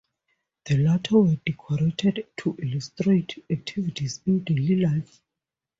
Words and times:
The 0.65 0.79
latter 0.79 1.19
were 1.19 1.35
decorated 1.45 2.25
to 2.37 2.55
illustrate 2.59 3.37
activities 3.51 4.19
in 4.25 4.43
daily 4.43 4.77
life. 4.77 5.21